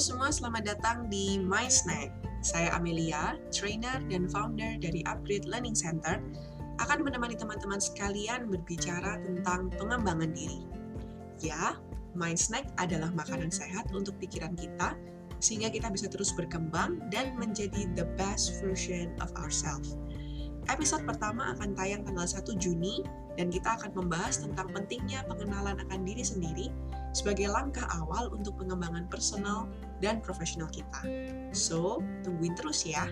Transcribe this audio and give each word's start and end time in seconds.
semua, 0.00 0.32
selamat 0.32 0.64
datang 0.64 1.12
di 1.12 1.36
My 1.36 1.68
Snack. 1.68 2.08
Saya 2.40 2.72
Amelia, 2.72 3.36
trainer 3.52 4.00
dan 4.08 4.32
founder 4.32 4.80
dari 4.80 5.04
Upgrade 5.04 5.44
Learning 5.44 5.76
Center, 5.76 6.16
akan 6.80 7.04
menemani 7.04 7.36
teman-teman 7.36 7.76
sekalian 7.76 8.48
berbicara 8.48 9.20
tentang 9.20 9.68
pengembangan 9.76 10.32
diri. 10.32 10.64
Ya, 11.44 11.76
My 12.16 12.32
Snack 12.32 12.72
adalah 12.80 13.12
makanan 13.12 13.52
sehat 13.52 13.92
untuk 13.92 14.16
pikiran 14.16 14.56
kita, 14.56 14.96
sehingga 15.36 15.68
kita 15.68 15.92
bisa 15.92 16.08
terus 16.08 16.32
berkembang 16.32 17.12
dan 17.12 17.36
menjadi 17.36 17.84
the 17.92 18.08
best 18.16 18.56
version 18.64 19.12
of 19.20 19.28
ourselves. 19.36 20.00
Episode 20.72 21.04
pertama 21.04 21.52
akan 21.60 21.76
tayang 21.76 22.08
tanggal 22.08 22.24
1 22.24 22.48
Juni, 22.56 23.04
dan 23.36 23.52
kita 23.52 23.76
akan 23.76 23.92
membahas 23.92 24.40
tentang 24.40 24.72
pentingnya 24.72 25.28
pengenalan 25.28 25.76
akan 25.76 26.00
diri 26.08 26.24
sendiri 26.24 26.72
sebagai 27.10 27.50
langkah 27.50 27.86
awal 27.98 28.30
untuk 28.30 28.58
pengembangan 28.60 29.06
personal 29.10 29.66
dan 29.98 30.22
profesional 30.22 30.70
kita. 30.70 31.04
So, 31.50 32.02
tungguin 32.22 32.54
terus 32.54 32.86
ya. 32.86 33.10